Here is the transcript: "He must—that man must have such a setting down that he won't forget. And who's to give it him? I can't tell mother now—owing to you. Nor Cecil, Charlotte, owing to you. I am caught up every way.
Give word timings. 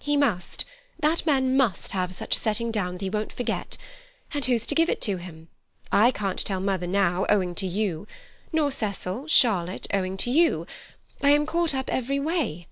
"He 0.00 0.16
must—that 0.16 1.24
man 1.24 1.56
must 1.56 1.92
have 1.92 2.12
such 2.12 2.34
a 2.34 2.38
setting 2.40 2.72
down 2.72 2.94
that 2.94 3.00
he 3.00 3.10
won't 3.10 3.32
forget. 3.32 3.76
And 4.34 4.44
who's 4.44 4.66
to 4.66 4.74
give 4.74 4.90
it 4.90 5.04
him? 5.04 5.50
I 5.92 6.10
can't 6.10 6.40
tell 6.44 6.58
mother 6.58 6.88
now—owing 6.88 7.54
to 7.54 7.66
you. 7.68 8.08
Nor 8.52 8.72
Cecil, 8.72 9.28
Charlotte, 9.28 9.86
owing 9.94 10.16
to 10.16 10.32
you. 10.32 10.66
I 11.22 11.30
am 11.30 11.46
caught 11.46 11.76
up 11.76 11.88
every 11.90 12.18
way. 12.18 12.66